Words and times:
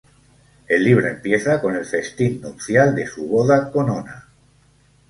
El 0.67 0.83
libro 0.83 1.05
empieza 1.05 1.61
con 1.61 1.75
el 1.75 1.85
festín 1.85 2.41
nupcial 2.41 2.95
de 2.95 3.05
su 3.05 3.27
boda 3.27 3.71
con 3.71 3.87
Ona. 3.87 4.29